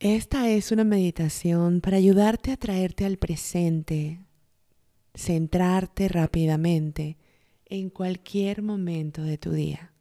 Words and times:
Esta 0.00 0.48
es 0.48 0.72
una 0.72 0.84
meditación 0.84 1.82
para 1.82 1.98
ayudarte 1.98 2.52
a 2.52 2.56
traerte 2.56 3.04
al 3.04 3.18
presente, 3.18 4.24
centrarte 5.14 6.08
rápidamente 6.08 7.18
en 7.66 7.90
cualquier 7.90 8.62
momento 8.62 9.22
de 9.22 9.36
tu 9.36 9.52
día. 9.52 9.92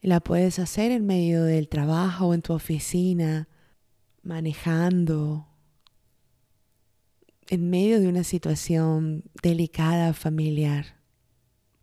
La 0.00 0.20
puedes 0.20 0.58
hacer 0.58 0.90
en 0.90 1.04
medio 1.04 1.44
del 1.44 1.68
trabajo, 1.68 2.32
en 2.32 2.40
tu 2.40 2.54
oficina, 2.54 3.46
manejando, 4.22 5.48
en 7.48 7.68
medio 7.68 8.00
de 8.00 8.08
una 8.08 8.24
situación 8.24 9.22
delicada 9.42 10.14
familiar. 10.14 10.96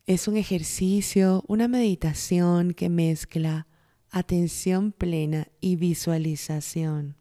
Es 0.07 0.27
un 0.27 0.37
ejercicio, 0.37 1.43
una 1.47 1.67
meditación 1.67 2.73
que 2.73 2.89
mezcla 2.89 3.67
atención 4.15 4.93
plena 4.93 5.49
y 5.59 5.75
visualización. 5.75 7.17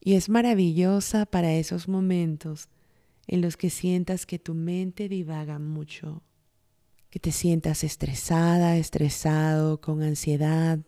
Y 0.00 0.14
es 0.14 0.30
maravillosa 0.30 1.26
para 1.26 1.52
esos 1.52 1.88
momentos 1.88 2.70
en 3.26 3.42
los 3.42 3.58
que 3.58 3.68
sientas 3.68 4.24
que 4.24 4.38
tu 4.38 4.54
mente 4.54 5.10
divaga 5.10 5.58
mucho, 5.58 6.22
que 7.10 7.20
te 7.20 7.32
sientas 7.32 7.84
estresada, 7.84 8.78
estresado, 8.78 9.82
con 9.82 10.02
ansiedad 10.02 10.80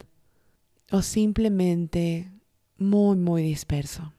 o 0.90 1.02
simplemente 1.02 2.32
muy, 2.78 3.18
muy 3.18 3.42
disperso. 3.42 4.14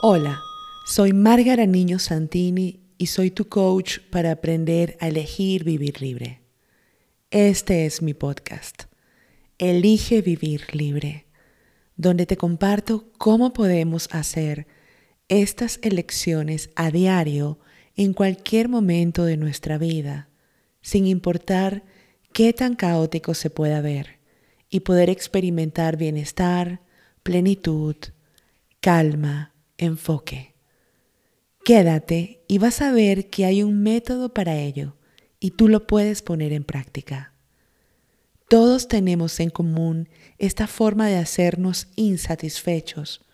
Hola, 0.00 0.40
soy 0.84 1.12
Márgara 1.12 1.66
Niño 1.66 1.98
Santini 1.98 2.81
y 3.02 3.06
soy 3.06 3.32
tu 3.32 3.48
coach 3.48 3.98
para 4.10 4.30
aprender 4.30 4.96
a 5.00 5.08
elegir 5.08 5.64
vivir 5.64 6.00
libre. 6.00 6.40
Este 7.32 7.84
es 7.84 8.00
mi 8.00 8.14
podcast, 8.14 8.84
Elige 9.58 10.22
Vivir 10.22 10.72
Libre, 10.72 11.26
donde 11.96 12.26
te 12.26 12.36
comparto 12.36 13.10
cómo 13.18 13.52
podemos 13.52 14.08
hacer 14.12 14.68
estas 15.26 15.80
elecciones 15.82 16.70
a 16.76 16.92
diario 16.92 17.58
en 17.96 18.12
cualquier 18.12 18.68
momento 18.68 19.24
de 19.24 19.36
nuestra 19.36 19.78
vida, 19.78 20.28
sin 20.80 21.08
importar 21.08 21.82
qué 22.32 22.52
tan 22.52 22.76
caótico 22.76 23.34
se 23.34 23.50
pueda 23.50 23.80
ver, 23.80 24.20
y 24.70 24.78
poder 24.78 25.10
experimentar 25.10 25.96
bienestar, 25.96 26.82
plenitud, 27.24 27.96
calma, 28.80 29.56
enfoque. 29.76 30.51
Quédate 31.64 32.42
y 32.48 32.58
vas 32.58 32.82
a 32.82 32.90
ver 32.90 33.30
que 33.30 33.44
hay 33.44 33.62
un 33.62 33.82
método 33.82 34.34
para 34.34 34.56
ello 34.56 34.96
y 35.38 35.52
tú 35.52 35.68
lo 35.68 35.86
puedes 35.86 36.20
poner 36.20 36.52
en 36.52 36.64
práctica. 36.64 37.32
Todos 38.48 38.88
tenemos 38.88 39.38
en 39.38 39.50
común 39.50 40.08
esta 40.38 40.66
forma 40.66 41.08
de 41.08 41.16
hacernos 41.16 41.88
insatisfechos, 41.94 43.24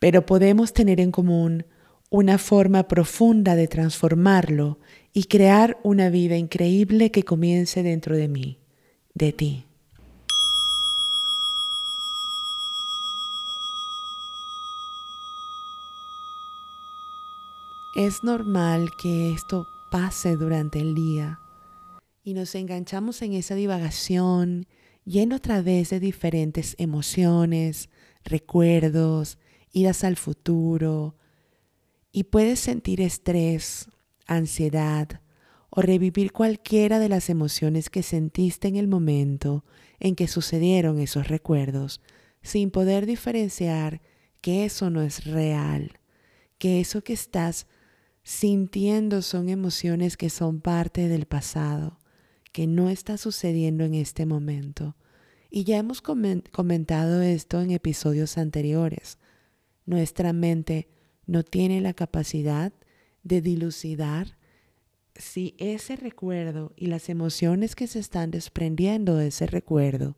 pero 0.00 0.26
podemos 0.26 0.72
tener 0.72 1.00
en 1.00 1.12
común 1.12 1.64
una 2.10 2.38
forma 2.38 2.88
profunda 2.88 3.54
de 3.54 3.68
transformarlo 3.68 4.80
y 5.12 5.24
crear 5.24 5.78
una 5.84 6.10
vida 6.10 6.36
increíble 6.36 7.12
que 7.12 7.22
comience 7.22 7.84
dentro 7.84 8.16
de 8.16 8.26
mí, 8.26 8.58
de 9.14 9.32
ti. 9.32 9.69
Es 18.02 18.24
normal 18.24 18.88
que 18.96 19.30
esto 19.30 19.66
pase 19.90 20.34
durante 20.34 20.80
el 20.80 20.94
día. 20.94 21.38
Y 22.24 22.32
nos 22.32 22.54
enganchamos 22.54 23.20
en 23.20 23.34
esa 23.34 23.54
divagación 23.54 24.66
lleno 25.04 25.36
otra 25.36 25.60
vez 25.60 25.90
de 25.90 26.00
diferentes 26.00 26.76
emociones, 26.78 27.90
recuerdos, 28.24 29.36
idas 29.70 30.02
al 30.02 30.16
futuro. 30.16 31.14
Y 32.10 32.24
puedes 32.24 32.58
sentir 32.60 33.02
estrés, 33.02 33.90
ansiedad 34.26 35.20
o 35.68 35.82
revivir 35.82 36.32
cualquiera 36.32 37.00
de 37.00 37.10
las 37.10 37.28
emociones 37.28 37.90
que 37.90 38.02
sentiste 38.02 38.66
en 38.66 38.76
el 38.76 38.88
momento 38.88 39.62
en 39.98 40.16
que 40.16 40.26
sucedieron 40.26 41.00
esos 41.00 41.28
recuerdos 41.28 42.00
sin 42.40 42.70
poder 42.70 43.04
diferenciar 43.04 44.00
que 44.40 44.64
eso 44.64 44.88
no 44.88 45.02
es 45.02 45.26
real, 45.26 46.00
que 46.56 46.80
eso 46.80 47.04
que 47.04 47.12
estás 47.12 47.66
sintiendo 48.30 49.22
son 49.22 49.48
emociones 49.48 50.16
que 50.16 50.30
son 50.30 50.60
parte 50.60 51.08
del 51.08 51.26
pasado, 51.26 51.98
que 52.52 52.68
no 52.68 52.88
está 52.88 53.16
sucediendo 53.16 53.82
en 53.82 53.94
este 53.94 54.24
momento. 54.24 54.94
Y 55.50 55.64
ya 55.64 55.78
hemos 55.78 56.00
comentado 56.00 57.22
esto 57.22 57.60
en 57.60 57.72
episodios 57.72 58.38
anteriores. 58.38 59.18
Nuestra 59.84 60.32
mente 60.32 60.88
no 61.26 61.42
tiene 61.42 61.80
la 61.80 61.92
capacidad 61.92 62.72
de 63.24 63.40
dilucidar 63.40 64.38
si 65.16 65.56
ese 65.58 65.96
recuerdo 65.96 66.72
y 66.76 66.86
las 66.86 67.08
emociones 67.08 67.74
que 67.74 67.88
se 67.88 67.98
están 67.98 68.30
desprendiendo 68.30 69.16
de 69.16 69.26
ese 69.26 69.48
recuerdo 69.48 70.16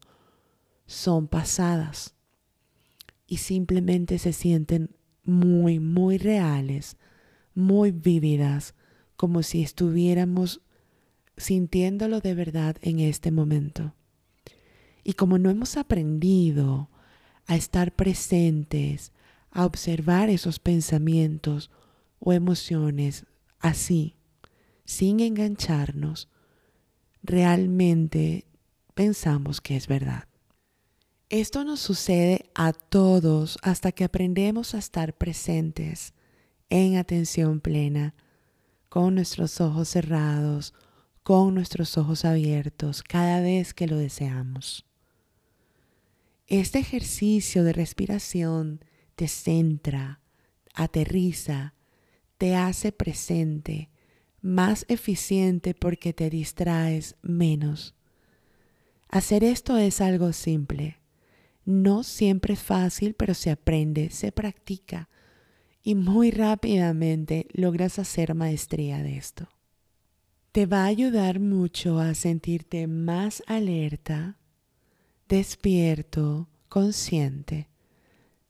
son 0.84 1.28
pasadas 1.28 2.14
y 3.26 3.38
simplemente 3.38 4.18
se 4.18 4.34
sienten 4.34 4.94
muy, 5.24 5.78
muy 5.78 6.18
reales 6.18 6.98
muy 7.54 7.90
vívidas, 7.90 8.74
como 9.16 9.42
si 9.42 9.62
estuviéramos 9.62 10.62
sintiéndolo 11.36 12.20
de 12.20 12.34
verdad 12.34 12.76
en 12.82 13.00
este 13.00 13.30
momento. 13.30 13.94
Y 15.04 15.14
como 15.14 15.38
no 15.38 15.50
hemos 15.50 15.76
aprendido 15.76 16.90
a 17.46 17.56
estar 17.56 17.94
presentes, 17.94 19.12
a 19.50 19.66
observar 19.66 20.30
esos 20.30 20.58
pensamientos 20.58 21.70
o 22.18 22.32
emociones 22.32 23.26
así, 23.58 24.16
sin 24.84 25.20
engancharnos, 25.20 26.28
realmente 27.22 28.46
pensamos 28.94 29.60
que 29.60 29.76
es 29.76 29.86
verdad. 29.86 30.28
Esto 31.28 31.64
nos 31.64 31.80
sucede 31.80 32.50
a 32.54 32.72
todos 32.72 33.58
hasta 33.62 33.92
que 33.92 34.04
aprendemos 34.04 34.74
a 34.74 34.78
estar 34.78 35.14
presentes 35.14 36.12
en 36.72 36.96
atención 36.96 37.60
plena, 37.60 38.14
con 38.88 39.14
nuestros 39.14 39.60
ojos 39.60 39.90
cerrados, 39.90 40.72
con 41.22 41.54
nuestros 41.54 41.98
ojos 41.98 42.24
abiertos, 42.24 43.02
cada 43.02 43.42
vez 43.42 43.74
que 43.74 43.86
lo 43.86 43.98
deseamos. 43.98 44.86
Este 46.46 46.78
ejercicio 46.78 47.62
de 47.62 47.74
respiración 47.74 48.82
te 49.16 49.28
centra, 49.28 50.20
aterriza, 50.72 51.74
te 52.38 52.56
hace 52.56 52.90
presente, 52.90 53.90
más 54.40 54.86
eficiente 54.88 55.74
porque 55.74 56.14
te 56.14 56.30
distraes 56.30 57.16
menos. 57.20 57.94
Hacer 59.10 59.44
esto 59.44 59.76
es 59.76 60.00
algo 60.00 60.32
simple. 60.32 61.00
No 61.66 62.02
siempre 62.02 62.54
es 62.54 62.62
fácil, 62.62 63.12
pero 63.12 63.34
se 63.34 63.50
aprende, 63.50 64.08
se 64.08 64.32
practica 64.32 65.10
y 65.82 65.94
muy 65.94 66.30
rápidamente 66.30 67.48
logras 67.52 67.98
hacer 67.98 68.34
maestría 68.34 69.02
de 69.02 69.16
esto. 69.16 69.48
Te 70.52 70.66
va 70.66 70.84
a 70.84 70.86
ayudar 70.86 71.40
mucho 71.40 71.98
a 71.98 72.14
sentirte 72.14 72.86
más 72.86 73.42
alerta, 73.46 74.38
despierto, 75.28 76.48
consciente, 76.68 77.68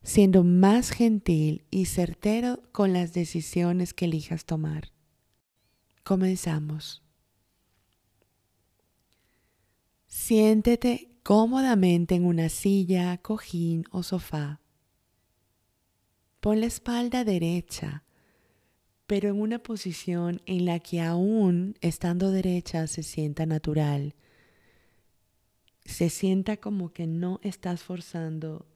siendo 0.03 0.43
más 0.43 0.91
gentil 0.91 1.65
y 1.71 1.87
certero 1.87 2.61
con 2.73 2.93
las 2.93 3.13
decisiones 3.13 3.95
que 3.95 4.07
elijas 4.07 4.45
tomar. 4.45 4.91
Comenzamos. 6.03 7.03
Siéntete 10.09 11.09
cómodamente 11.23 12.17
en 12.17 12.27
una 12.27 12.49
silla, 12.49 13.17
cojín 13.19 13.85
o 13.93 14.03
sofá. 14.03 14.62
Pon 16.43 16.61
la 16.61 16.67
espalda 16.67 17.23
derecha, 17.23 18.03
pero 19.07 19.29
en 19.29 19.41
una 19.41 19.61
posición 19.61 20.43
en 20.45 20.67
la 20.67 20.81
que 20.81 21.01
aún 21.01 21.77
estando 21.81 22.33
derecha 22.33 22.89
se 22.89 23.05
sienta 23.05 23.47
natural. 23.47 24.17
Se 25.85 26.11
sienta 26.11 26.57
como 26.57 26.93
que 26.93 27.07
no 27.07 27.39
estás 27.45 27.85
forzando 27.85 28.67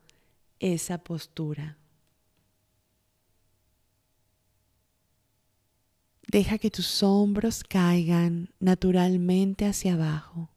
esa 0.60 0.98
postura. 0.98 1.76
Deja 6.28 6.58
que 6.58 6.70
tus 6.70 7.02
hombros 7.02 7.64
caigan 7.64 8.54
naturalmente 8.60 9.66
hacia 9.66 9.94
abajo. 9.94 10.55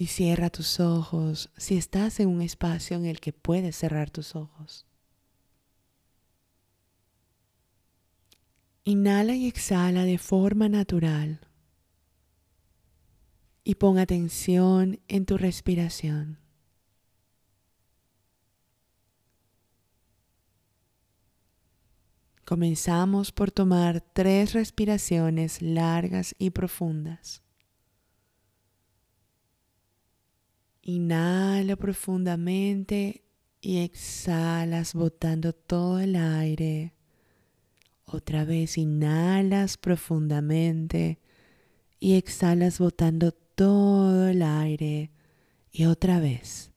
Y 0.00 0.06
cierra 0.06 0.48
tus 0.48 0.80
ojos 0.80 1.50
si 1.58 1.76
estás 1.76 2.20
en 2.20 2.30
un 2.30 2.40
espacio 2.40 2.96
en 2.96 3.04
el 3.04 3.20
que 3.20 3.34
puedes 3.34 3.76
cerrar 3.76 4.08
tus 4.08 4.34
ojos. 4.34 4.86
Inhala 8.84 9.34
y 9.34 9.46
exhala 9.46 10.04
de 10.04 10.16
forma 10.16 10.70
natural, 10.70 11.46
y 13.62 13.74
pon 13.74 13.98
atención 13.98 15.00
en 15.06 15.26
tu 15.26 15.36
respiración. 15.36 16.38
Comenzamos 22.46 23.32
por 23.32 23.50
tomar 23.50 24.00
tres 24.00 24.54
respiraciones 24.54 25.60
largas 25.60 26.34
y 26.38 26.48
profundas. 26.48 27.42
Inhala 30.92 31.76
profundamente 31.76 33.22
y 33.60 33.78
exhalas 33.78 34.92
botando 34.92 35.52
todo 35.52 36.00
el 36.00 36.16
aire. 36.16 36.94
Otra 38.06 38.44
vez 38.44 38.76
inhalas 38.76 39.76
profundamente 39.76 41.20
y 42.00 42.14
exhalas 42.14 42.80
botando 42.80 43.30
todo 43.30 44.26
el 44.26 44.42
aire. 44.42 45.12
Y 45.70 45.84
otra 45.84 46.18
vez 46.18 46.72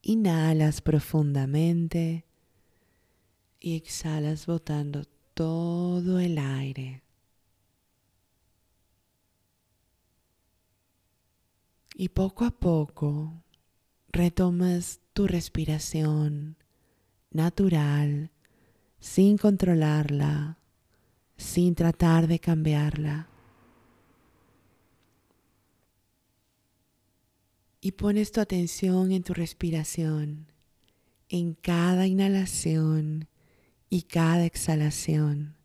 inhalas 0.00 0.80
profundamente 0.80 2.24
y 3.60 3.76
exhalas 3.76 4.46
botando 4.46 5.04
todo 5.34 6.20
el 6.20 6.38
aire. 6.38 7.02
Y 11.94 12.08
poco 12.08 12.44
a 12.44 12.50
poco 12.50 13.42
retomas 14.08 15.00
tu 15.12 15.26
respiración 15.26 16.56
natural, 17.30 18.30
sin 18.98 19.36
controlarla, 19.36 20.58
sin 21.36 21.74
tratar 21.74 22.26
de 22.26 22.38
cambiarla. 22.38 23.28
Y 27.80 27.92
pones 27.92 28.32
tu 28.32 28.40
atención 28.40 29.12
en 29.12 29.22
tu 29.22 29.34
respiración, 29.34 30.46
en 31.28 31.54
cada 31.54 32.06
inhalación 32.06 33.28
y 33.90 34.02
cada 34.02 34.44
exhalación 34.46 35.56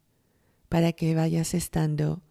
para 0.67 0.91
que 0.93 1.15
vayas 1.15 1.53
estando 1.53 2.21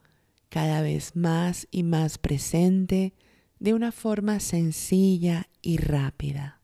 cada 0.49 0.83
vez 0.83 1.17
más 1.17 1.69
y 1.71 1.83
más 1.83 2.19
presente 2.19 3.15
de 3.59 3.75
una 3.75 3.93
forma 3.93 4.41
sencilla 4.41 5.49
y 5.63 5.79
rápida. 5.79 6.61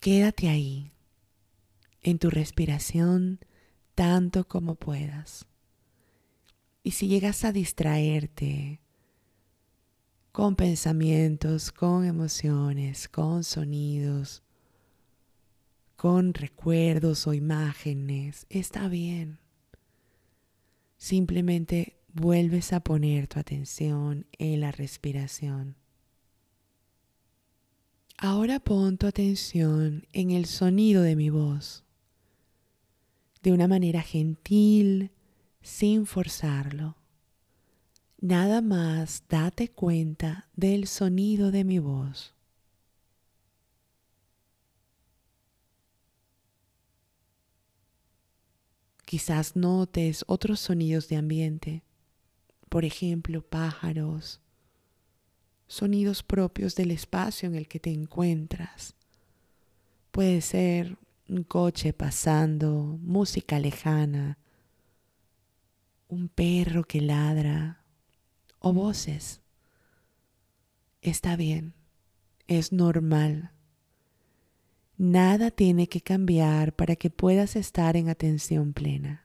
Quédate 0.00 0.48
ahí, 0.48 0.92
en 2.02 2.18
tu 2.18 2.30
respiración, 2.30 3.40
tanto 3.94 4.46
como 4.46 4.74
puedas. 4.74 5.46
Y 6.82 6.90
si 6.90 7.08
llegas 7.08 7.44
a 7.44 7.52
distraerte 7.52 8.80
con 10.32 10.56
pensamientos, 10.56 11.72
con 11.72 12.04
emociones, 12.04 13.08
con 13.08 13.44
sonidos, 13.44 14.42
con 15.96 16.34
recuerdos 16.34 17.26
o 17.26 17.32
imágenes, 17.32 18.46
está 18.50 18.88
bien. 18.88 19.38
Simplemente 20.98 21.96
vuelves 22.14 22.72
a 22.72 22.80
poner 22.80 23.26
tu 23.26 23.40
atención 23.40 24.26
en 24.38 24.60
la 24.60 24.70
respiración. 24.70 25.76
Ahora 28.16 28.60
pon 28.60 28.96
tu 28.96 29.06
atención 29.06 30.06
en 30.12 30.30
el 30.30 30.46
sonido 30.46 31.02
de 31.02 31.16
mi 31.16 31.28
voz, 31.28 31.84
de 33.42 33.52
una 33.52 33.66
manera 33.66 34.00
gentil, 34.00 35.10
sin 35.60 36.06
forzarlo. 36.06 36.96
Nada 38.20 38.62
más 38.62 39.24
date 39.28 39.68
cuenta 39.68 40.48
del 40.54 40.86
sonido 40.86 41.50
de 41.50 41.64
mi 41.64 41.80
voz. 41.80 42.32
Quizás 49.04 49.56
notes 49.56 50.24
otros 50.26 50.60
sonidos 50.60 51.08
de 51.08 51.16
ambiente, 51.16 51.83
por 52.74 52.84
ejemplo, 52.84 53.40
pájaros, 53.40 54.40
sonidos 55.68 56.24
propios 56.24 56.74
del 56.74 56.90
espacio 56.90 57.48
en 57.48 57.54
el 57.54 57.68
que 57.68 57.78
te 57.78 57.92
encuentras. 57.92 58.96
Puede 60.10 60.40
ser 60.40 60.98
un 61.28 61.44
coche 61.44 61.92
pasando, 61.92 62.98
música 63.00 63.60
lejana, 63.60 64.38
un 66.08 66.28
perro 66.28 66.82
que 66.82 67.00
ladra 67.00 67.84
o 68.58 68.72
voces. 68.72 69.40
Está 71.00 71.36
bien, 71.36 71.74
es 72.48 72.72
normal. 72.72 73.52
Nada 74.96 75.52
tiene 75.52 75.88
que 75.88 76.00
cambiar 76.00 76.74
para 76.74 76.96
que 76.96 77.08
puedas 77.08 77.54
estar 77.54 77.96
en 77.96 78.08
atención 78.08 78.72
plena. 78.72 79.23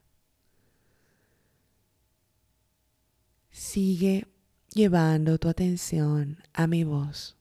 Sigue 3.49 4.27
llevando 4.73 5.37
tu 5.37 5.49
atención 5.49 6.37
a 6.53 6.67
mi 6.67 6.83
voz. 6.83 7.37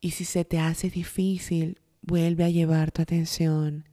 Y 0.00 0.12
si 0.12 0.24
se 0.24 0.44
te 0.44 0.58
hace 0.58 0.90
difícil, 0.90 1.80
vuelve 2.02 2.44
a 2.44 2.50
llevar 2.50 2.92
tu 2.92 3.02
atención 3.02 3.88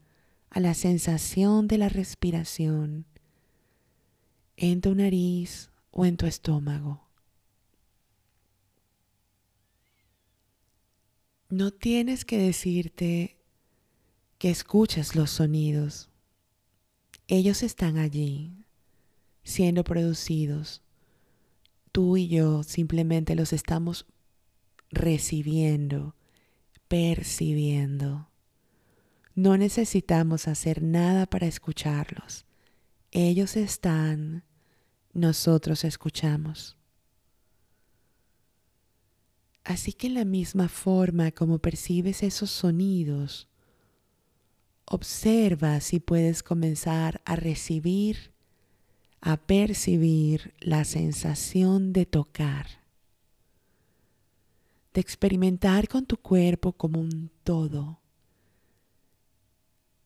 a 0.49 0.59
la 0.59 0.73
sensación 0.73 1.67
de 1.67 1.77
la 1.77 1.89
respiración 1.89 3.05
en 4.57 4.81
tu 4.81 4.93
nariz 4.93 5.71
o 5.89 6.05
en 6.05 6.17
tu 6.17 6.25
estómago. 6.25 7.07
No 11.49 11.71
tienes 11.71 12.25
que 12.25 12.37
decirte 12.37 13.37
que 14.37 14.49
escuchas 14.49 15.15
los 15.15 15.31
sonidos. 15.31 16.10
Ellos 17.33 17.63
están 17.63 17.97
allí, 17.97 18.65
siendo 19.41 19.85
producidos. 19.85 20.81
Tú 21.93 22.17
y 22.17 22.27
yo 22.27 22.61
simplemente 22.63 23.35
los 23.35 23.53
estamos 23.53 24.05
recibiendo, 24.89 26.13
percibiendo. 26.89 28.27
No 29.33 29.55
necesitamos 29.55 30.49
hacer 30.49 30.83
nada 30.83 31.25
para 31.25 31.47
escucharlos. 31.47 32.43
Ellos 33.11 33.55
están, 33.55 34.43
nosotros 35.13 35.85
escuchamos. 35.85 36.75
Así 39.63 39.93
que 39.93 40.07
en 40.07 40.15
la 40.15 40.25
misma 40.25 40.67
forma 40.67 41.31
como 41.31 41.59
percibes 41.59 42.23
esos 42.23 42.51
sonidos, 42.51 43.47
observa 44.91 45.79
si 45.79 46.01
puedes 46.01 46.43
comenzar 46.43 47.21
a 47.23 47.37
recibir, 47.37 48.33
a 49.21 49.37
percibir 49.37 50.53
la 50.59 50.83
sensación 50.83 51.93
de 51.93 52.05
tocar, 52.05 52.67
de 54.93 54.99
experimentar 54.99 55.87
con 55.87 56.05
tu 56.05 56.17
cuerpo 56.17 56.73
como 56.73 56.99
un 56.99 57.31
todo, 57.45 58.01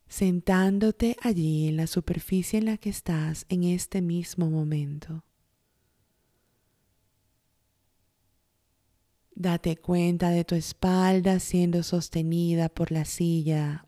sentándote 0.07 1.17
allí 1.23 1.67
en 1.67 1.77
la 1.77 1.87
superficie 1.87 2.59
en 2.59 2.65
la 2.65 2.77
que 2.77 2.91
estás 2.91 3.47
en 3.49 3.63
este 3.63 4.03
mismo 4.03 4.51
momento. 4.51 5.23
Date 9.33 9.77
cuenta 9.77 10.29
de 10.29 10.45
tu 10.45 10.53
espalda 10.53 11.39
siendo 11.39 11.81
sostenida 11.81 12.69
por 12.69 12.91
la 12.91 13.03
silla. 13.03 13.84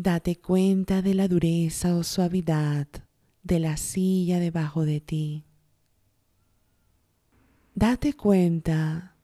Date 0.00 0.36
cuenta 0.36 1.02
de 1.02 1.12
la 1.12 1.26
dureza 1.26 1.96
o 1.96 2.04
suavidad 2.04 2.86
de 3.42 3.58
la 3.58 3.76
silla 3.76 4.38
debajo 4.38 4.84
de 4.84 5.00
ti. 5.00 5.44
Date 7.74 8.12
cuenta 8.12 9.16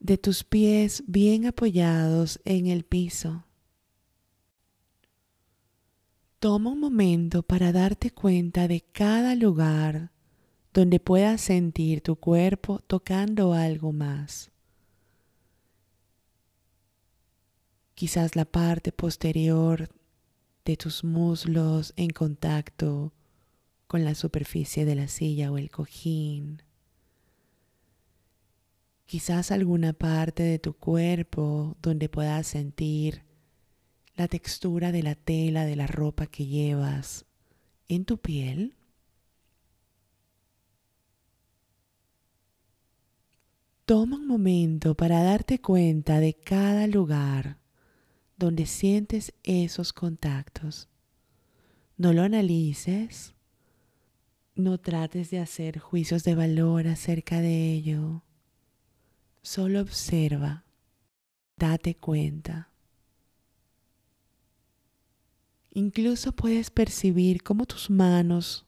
de 0.00 0.16
tus 0.16 0.42
pies 0.42 1.04
bien 1.06 1.44
apoyados 1.44 2.40
en 2.46 2.68
el 2.68 2.86
piso. 2.86 3.44
Toma 6.38 6.70
un 6.70 6.80
momento 6.80 7.42
para 7.42 7.70
darte 7.70 8.10
cuenta 8.10 8.66
de 8.66 8.80
cada 8.80 9.34
lugar 9.34 10.10
donde 10.72 11.00
puedas 11.00 11.42
sentir 11.42 12.00
tu 12.00 12.16
cuerpo 12.16 12.78
tocando 12.78 13.52
algo 13.52 13.92
más. 13.92 14.50
Quizás 17.94 18.36
la 18.36 18.46
parte 18.46 18.90
posterior 18.90 19.90
de 20.64 20.76
tus 20.76 21.04
muslos 21.04 21.92
en 21.96 22.10
contacto 22.10 23.12
con 23.86 24.04
la 24.04 24.14
superficie 24.14 24.84
de 24.84 24.94
la 24.94 25.08
silla 25.08 25.52
o 25.52 25.58
el 25.58 25.70
cojín. 25.70 26.62
Quizás 29.06 29.50
alguna 29.50 29.92
parte 29.92 30.42
de 30.42 30.58
tu 30.58 30.72
cuerpo 30.74 31.76
donde 31.82 32.08
puedas 32.08 32.46
sentir 32.46 33.22
la 34.16 34.28
textura 34.28 34.92
de 34.92 35.02
la 35.02 35.14
tela 35.14 35.66
de 35.66 35.76
la 35.76 35.86
ropa 35.86 36.26
que 36.26 36.46
llevas 36.46 37.26
en 37.88 38.04
tu 38.04 38.18
piel. 38.18 38.74
Toma 43.84 44.16
un 44.16 44.26
momento 44.26 44.94
para 44.94 45.22
darte 45.22 45.60
cuenta 45.60 46.20
de 46.20 46.32
cada 46.32 46.86
lugar 46.86 47.58
donde 48.36 48.66
sientes 48.66 49.32
esos 49.42 49.92
contactos. 49.92 50.88
No 51.96 52.12
lo 52.12 52.22
analices, 52.22 53.34
no 54.54 54.78
trates 54.78 55.30
de 55.30 55.40
hacer 55.40 55.78
juicios 55.78 56.24
de 56.24 56.34
valor 56.34 56.86
acerca 56.86 57.40
de 57.40 57.72
ello. 57.72 58.22
Solo 59.42 59.80
observa, 59.80 60.64
date 61.56 61.94
cuenta. 61.94 62.70
Incluso 65.70 66.32
puedes 66.32 66.70
percibir 66.70 67.42
cómo 67.42 67.66
tus 67.66 67.90
manos 67.90 68.66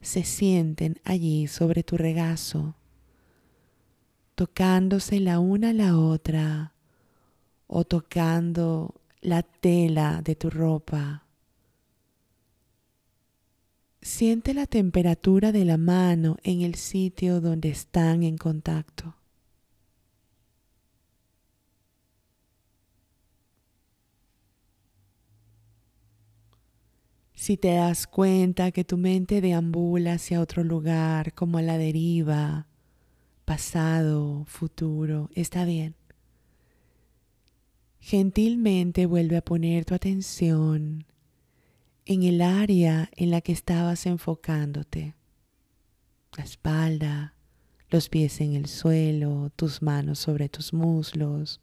se 0.00 0.24
sienten 0.24 1.00
allí 1.04 1.46
sobre 1.48 1.82
tu 1.82 1.96
regazo 1.96 2.76
tocándose 4.40 5.20
la 5.20 5.38
una 5.38 5.68
a 5.68 5.72
la 5.74 5.98
otra 5.98 6.72
o 7.72 7.84
tocando 7.84 9.00
la 9.20 9.42
tela 9.44 10.22
de 10.22 10.34
tu 10.34 10.50
ropa. 10.50 11.24
Siente 14.02 14.54
la 14.54 14.66
temperatura 14.66 15.52
de 15.52 15.64
la 15.64 15.76
mano 15.76 16.36
en 16.42 16.62
el 16.62 16.74
sitio 16.74 17.40
donde 17.40 17.68
están 17.68 18.24
en 18.24 18.38
contacto. 18.38 19.14
Si 27.34 27.56
te 27.56 27.74
das 27.74 28.08
cuenta 28.08 28.72
que 28.72 28.82
tu 28.82 28.96
mente 28.96 29.40
deambula 29.40 30.14
hacia 30.14 30.40
otro 30.40 30.64
lugar, 30.64 31.34
como 31.34 31.58
a 31.58 31.62
la 31.62 31.78
deriva, 31.78 32.66
pasado, 33.44 34.44
futuro, 34.46 35.30
está 35.34 35.64
bien. 35.64 35.99
Gentilmente 38.00 39.06
vuelve 39.06 39.36
a 39.36 39.44
poner 39.44 39.84
tu 39.84 39.94
atención 39.94 41.04
en 42.06 42.22
el 42.22 42.40
área 42.40 43.10
en 43.14 43.30
la 43.30 43.40
que 43.40 43.52
estabas 43.52 44.06
enfocándote. 44.06 45.14
La 46.36 46.44
espalda, 46.44 47.34
los 47.90 48.08
pies 48.08 48.40
en 48.40 48.54
el 48.54 48.66
suelo, 48.66 49.52
tus 49.54 49.82
manos 49.82 50.18
sobre 50.18 50.48
tus 50.48 50.72
muslos, 50.72 51.60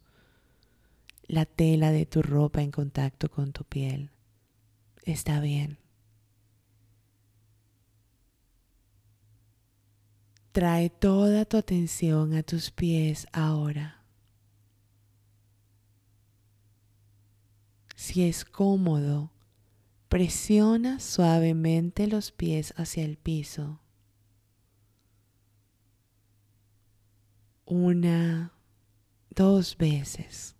la 1.26 1.44
tela 1.44 1.90
de 1.90 2.06
tu 2.06 2.22
ropa 2.22 2.62
en 2.62 2.70
contacto 2.70 3.30
con 3.30 3.52
tu 3.52 3.64
piel. 3.64 4.10
Está 5.04 5.40
bien. 5.40 5.78
Trae 10.52 10.88
toda 10.88 11.44
tu 11.44 11.56
atención 11.56 12.34
a 12.34 12.42
tus 12.42 12.70
pies 12.70 13.26
ahora. 13.32 13.97
Si 18.08 18.22
es 18.22 18.46
cómodo, 18.46 19.34
presiona 20.08 20.98
suavemente 20.98 22.06
los 22.06 22.32
pies 22.32 22.72
hacia 22.78 23.04
el 23.04 23.18
piso. 23.18 23.82
Una, 27.66 28.54
dos 29.28 29.76
veces. 29.76 30.56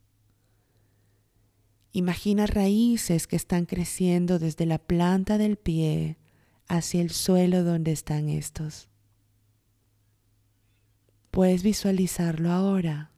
Imagina 1.92 2.44
raíces 2.44 3.26
que 3.26 3.36
están 3.36 3.64
creciendo 3.64 4.38
desde 4.38 4.66
la 4.66 4.76
planta 4.76 5.38
del 5.38 5.56
pie 5.56 6.18
hacia 6.66 7.00
el 7.00 7.08
suelo 7.08 7.64
donde 7.64 7.92
están 7.92 8.28
estos. 8.28 8.90
Puedes 11.30 11.62
visualizarlo 11.62 12.52
ahora. 12.52 13.10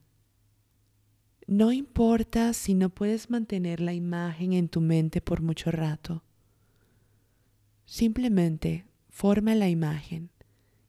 No 1.51 1.73
importa 1.73 2.53
si 2.53 2.75
no 2.75 2.91
puedes 2.91 3.29
mantener 3.29 3.81
la 3.81 3.93
imagen 3.93 4.53
en 4.53 4.69
tu 4.69 4.81
mente 4.81 5.21
por 5.21 5.43
mucho 5.43 5.73
rato. 5.73 6.23
Simplemente 7.87 8.85
forma 9.09 9.57
la 9.57 9.69
imagen, 9.69 10.31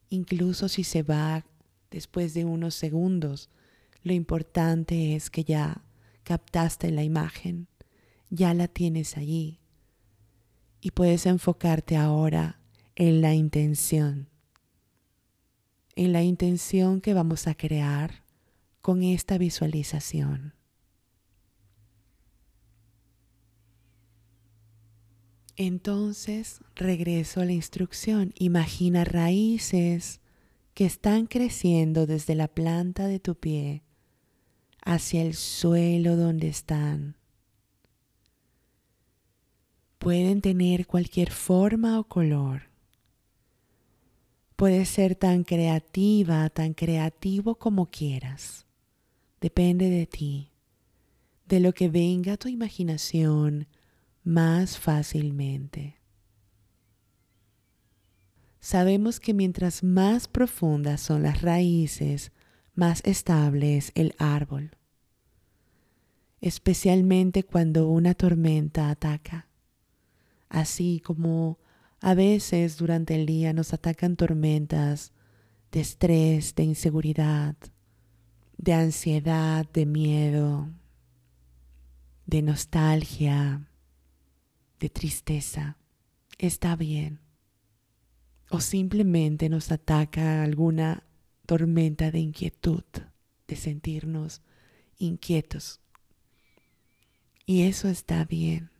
incluso 0.08 0.68
si 0.68 0.84
se 0.84 1.02
va 1.02 1.44
después 1.90 2.32
de 2.32 2.44
unos 2.44 2.76
segundos. 2.76 3.50
Lo 4.04 4.12
importante 4.12 5.16
es 5.16 5.30
que 5.30 5.42
ya 5.42 5.82
captaste 6.22 6.92
la 6.92 7.02
imagen, 7.02 7.66
ya 8.30 8.54
la 8.54 8.68
tienes 8.68 9.16
allí 9.16 9.58
y 10.80 10.92
puedes 10.92 11.26
enfocarte 11.26 11.96
ahora 11.96 12.60
en 12.94 13.20
la 13.20 13.34
intención 13.34 14.28
en 15.96 16.12
la 16.12 16.22
intención 16.22 17.00
que 17.00 17.14
vamos 17.14 17.48
a 17.48 17.54
crear 17.56 18.21
con 18.82 19.02
esta 19.02 19.38
visualización. 19.38 20.54
Entonces 25.56 26.60
regreso 26.74 27.40
a 27.40 27.44
la 27.44 27.52
instrucción. 27.52 28.32
Imagina 28.36 29.04
raíces 29.04 30.20
que 30.74 30.84
están 30.84 31.26
creciendo 31.26 32.06
desde 32.06 32.34
la 32.34 32.48
planta 32.48 33.06
de 33.06 33.20
tu 33.20 33.36
pie 33.36 33.82
hacia 34.84 35.22
el 35.22 35.34
suelo 35.34 36.16
donde 36.16 36.48
están. 36.48 37.16
Pueden 39.98 40.40
tener 40.40 40.86
cualquier 40.86 41.30
forma 41.30 42.00
o 42.00 42.04
color. 42.04 42.62
Puedes 44.56 44.88
ser 44.88 45.14
tan 45.14 45.44
creativa, 45.44 46.48
tan 46.50 46.74
creativo 46.74 47.54
como 47.54 47.86
quieras. 47.86 48.66
Depende 49.42 49.90
de 49.90 50.06
ti, 50.06 50.52
de 51.48 51.58
lo 51.58 51.72
que 51.74 51.88
venga 51.88 52.34
a 52.34 52.36
tu 52.36 52.46
imaginación 52.46 53.66
más 54.22 54.78
fácilmente. 54.78 55.96
Sabemos 58.60 59.18
que 59.18 59.34
mientras 59.34 59.82
más 59.82 60.28
profundas 60.28 61.00
son 61.00 61.24
las 61.24 61.42
raíces, 61.42 62.30
más 62.76 63.02
estable 63.04 63.76
es 63.76 63.90
el 63.96 64.14
árbol, 64.16 64.76
especialmente 66.40 67.42
cuando 67.42 67.88
una 67.88 68.14
tormenta 68.14 68.90
ataca, 68.90 69.48
así 70.50 71.02
como 71.04 71.58
a 72.00 72.14
veces 72.14 72.76
durante 72.76 73.16
el 73.16 73.26
día 73.26 73.52
nos 73.52 73.72
atacan 73.72 74.14
tormentas 74.14 75.10
de 75.72 75.80
estrés, 75.80 76.54
de 76.54 76.62
inseguridad, 76.62 77.56
de 78.62 78.74
ansiedad, 78.74 79.68
de 79.72 79.86
miedo, 79.86 80.70
de 82.26 82.42
nostalgia, 82.42 83.68
de 84.78 84.88
tristeza. 84.88 85.76
Está 86.38 86.76
bien. 86.76 87.18
O 88.50 88.60
simplemente 88.60 89.48
nos 89.48 89.72
ataca 89.72 90.44
alguna 90.44 91.02
tormenta 91.44 92.12
de 92.12 92.20
inquietud, 92.20 92.84
de 93.48 93.56
sentirnos 93.56 94.42
inquietos. 94.96 95.80
Y 97.44 97.62
eso 97.62 97.88
está 97.88 98.24
bien. 98.24 98.70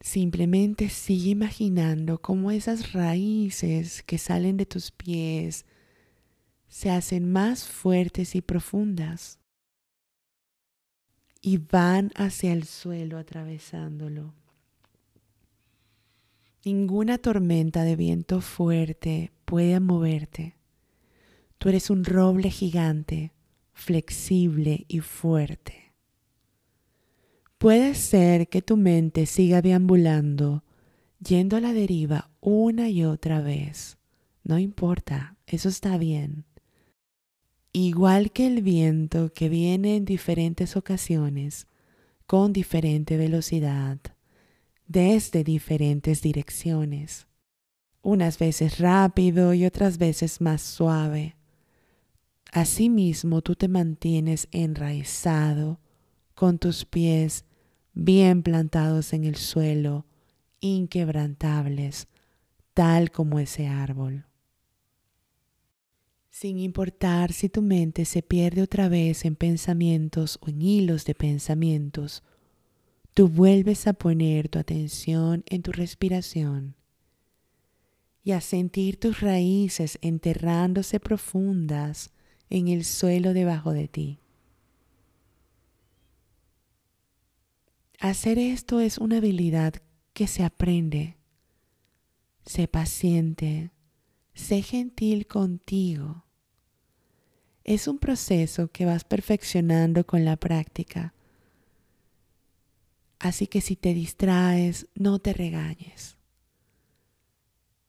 Simplemente 0.00 0.88
sigue 0.88 1.30
imaginando 1.30 2.22
cómo 2.22 2.52
esas 2.52 2.92
raíces 2.92 4.04
que 4.04 4.18
salen 4.18 4.56
de 4.56 4.66
tus 4.66 4.92
pies 4.92 5.66
se 6.68 6.90
hacen 6.90 7.30
más 7.30 7.66
fuertes 7.66 8.34
y 8.34 8.42
profundas 8.42 9.38
y 11.40 11.58
van 11.58 12.10
hacia 12.14 12.52
el 12.52 12.64
suelo 12.64 13.18
atravesándolo. 13.18 14.34
Ninguna 16.64 17.18
tormenta 17.18 17.84
de 17.84 17.96
viento 17.96 18.40
fuerte 18.40 19.32
puede 19.44 19.80
moverte. 19.80 20.56
Tú 21.56 21.70
eres 21.70 21.88
un 21.88 22.04
roble 22.04 22.50
gigante, 22.50 23.32
flexible 23.72 24.84
y 24.88 25.00
fuerte. 25.00 25.94
Puede 27.58 27.94
ser 27.94 28.48
que 28.48 28.62
tu 28.62 28.76
mente 28.76 29.26
siga 29.26 29.62
deambulando, 29.62 30.64
yendo 31.18 31.56
a 31.56 31.60
la 31.60 31.72
deriva 31.72 32.30
una 32.40 32.88
y 32.88 33.04
otra 33.04 33.40
vez. 33.40 33.98
No 34.44 34.58
importa, 34.58 35.36
eso 35.46 35.68
está 35.68 35.98
bien. 35.98 36.44
Igual 37.80 38.32
que 38.32 38.48
el 38.48 38.60
viento 38.60 39.32
que 39.32 39.48
viene 39.48 39.94
en 39.94 40.04
diferentes 40.04 40.76
ocasiones, 40.76 41.68
con 42.26 42.52
diferente 42.52 43.16
velocidad, 43.16 44.00
desde 44.88 45.44
diferentes 45.44 46.20
direcciones, 46.20 47.28
unas 48.02 48.36
veces 48.36 48.80
rápido 48.80 49.54
y 49.54 49.64
otras 49.64 49.96
veces 49.96 50.40
más 50.40 50.60
suave. 50.60 51.36
Asimismo, 52.50 53.42
tú 53.42 53.54
te 53.54 53.68
mantienes 53.68 54.48
enraizado 54.50 55.78
con 56.34 56.58
tus 56.58 56.84
pies 56.84 57.44
bien 57.94 58.42
plantados 58.42 59.12
en 59.12 59.22
el 59.22 59.36
suelo 59.36 60.04
inquebrantables, 60.58 62.08
tal 62.74 63.12
como 63.12 63.38
ese 63.38 63.68
árbol. 63.68 64.27
Sin 66.40 66.60
importar 66.60 67.32
si 67.32 67.48
tu 67.48 67.62
mente 67.62 68.04
se 68.04 68.22
pierde 68.22 68.62
otra 68.62 68.88
vez 68.88 69.24
en 69.24 69.34
pensamientos 69.34 70.38
o 70.40 70.48
en 70.48 70.62
hilos 70.62 71.04
de 71.04 71.16
pensamientos, 71.16 72.22
tú 73.12 73.26
vuelves 73.26 73.88
a 73.88 73.92
poner 73.92 74.48
tu 74.48 74.60
atención 74.60 75.42
en 75.46 75.62
tu 75.62 75.72
respiración 75.72 76.76
y 78.22 78.30
a 78.30 78.40
sentir 78.40 79.00
tus 79.00 79.20
raíces 79.20 79.98
enterrándose 80.00 81.00
profundas 81.00 82.12
en 82.50 82.68
el 82.68 82.84
suelo 82.84 83.34
debajo 83.34 83.72
de 83.72 83.88
ti. 83.88 84.20
Hacer 87.98 88.38
esto 88.38 88.78
es 88.78 88.98
una 88.98 89.16
habilidad 89.16 89.74
que 90.12 90.28
se 90.28 90.44
aprende. 90.44 91.16
Sé 92.46 92.68
paciente, 92.68 93.72
sé 94.34 94.62
gentil 94.62 95.26
contigo. 95.26 96.27
Es 97.68 97.86
un 97.86 97.98
proceso 97.98 98.68
que 98.68 98.86
vas 98.86 99.04
perfeccionando 99.04 100.06
con 100.06 100.24
la 100.24 100.36
práctica. 100.36 101.12
Así 103.18 103.46
que 103.46 103.60
si 103.60 103.76
te 103.76 103.92
distraes, 103.92 104.88
no 104.94 105.18
te 105.18 105.34
regañes. 105.34 106.16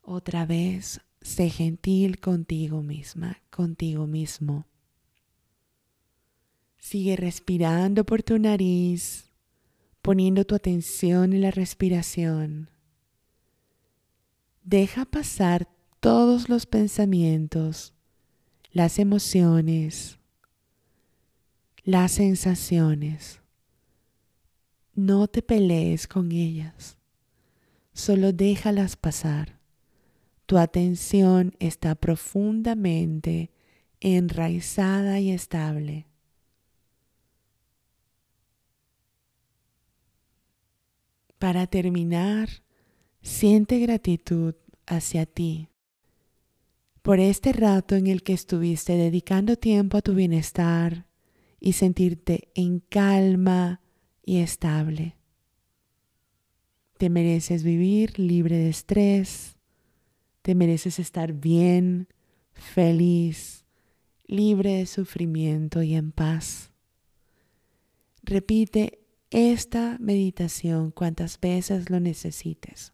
Otra 0.01 0.45
vez, 0.45 0.99
sé 1.21 1.49
gentil 1.49 2.19
contigo 2.19 2.83
misma, 2.83 3.41
contigo 3.49 4.05
mismo. 4.05 4.67
Sigue 6.77 7.15
respirando 7.15 8.05
por 8.05 8.21
tu 8.21 8.37
nariz, 8.37 9.31
poniendo 10.01 10.43
tu 10.43 10.55
atención 10.55 11.31
en 11.31 11.39
la 11.39 11.51
respiración. 11.51 12.69
Deja 14.61 15.05
pasar 15.05 15.69
todos 16.01 16.49
los 16.49 16.65
pensamientos, 16.65 17.93
las 18.71 18.99
emociones, 18.99 20.19
las 21.83 22.11
sensaciones. 22.11 23.41
No 24.93 25.27
te 25.27 25.41
pelees 25.41 26.07
con 26.07 26.31
ellas, 26.31 26.97
solo 27.93 28.31
déjalas 28.31 28.95
pasar. 28.95 29.59
Tu 30.45 30.57
atención 30.57 31.55
está 31.59 31.95
profundamente 31.95 33.51
enraizada 34.01 35.19
y 35.19 35.31
estable. 35.31 36.07
Para 41.37 41.67
terminar, 41.67 42.49
siente 43.21 43.79
gratitud 43.79 44.55
hacia 44.85 45.25
ti 45.25 45.69
por 47.01 47.19
este 47.19 47.53
rato 47.53 47.95
en 47.95 48.07
el 48.07 48.23
que 48.23 48.33
estuviste 48.33 48.93
dedicando 48.93 49.55
tiempo 49.55 49.97
a 49.97 50.01
tu 50.01 50.13
bienestar 50.13 51.05
y 51.59 51.73
sentirte 51.73 52.51
en 52.55 52.79
calma 52.79 53.81
y 54.25 54.37
estable. 54.37 55.17
Te 56.97 57.09
mereces 57.09 57.63
vivir 57.63 58.19
libre 58.19 58.57
de 58.57 58.69
estrés, 58.69 59.57
te 60.41 60.55
mereces 60.55 60.99
estar 60.99 61.33
bien, 61.33 62.07
feliz, 62.51 63.65
libre 64.25 64.75
de 64.75 64.85
sufrimiento 64.85 65.81
y 65.81 65.95
en 65.95 66.11
paz. 66.11 66.71
Repite 68.21 68.99
esta 69.31 69.97
meditación 69.99 70.91
cuantas 70.91 71.39
veces 71.39 71.89
lo 71.89 71.99
necesites, 71.99 72.93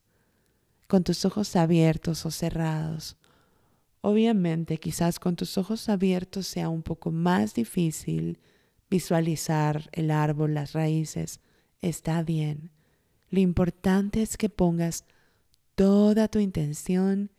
con 0.87 1.03
tus 1.03 1.25
ojos 1.25 1.55
abiertos 1.55 2.25
o 2.25 2.31
cerrados. 2.31 3.17
Obviamente, 4.07 4.77
quizás 4.77 5.19
con 5.19 5.35
tus 5.35 5.57
ojos 5.57 5.89
abiertos 5.89 6.45
sea 6.45 6.69
un 6.69 6.83
poco 6.83 7.09
más 7.09 7.55
difícil 7.55 8.37
visualizar 8.87 9.89
el 9.93 10.11
árbol, 10.11 10.53
las 10.53 10.73
raíces. 10.73 11.39
Está 11.81 12.21
bien. 12.21 12.69
Lo 13.31 13.39
importante 13.39 14.21
es 14.21 14.37
que 14.37 14.47
pongas 14.47 15.05
toda 15.73 16.27
tu 16.27 16.37
intención 16.37 17.31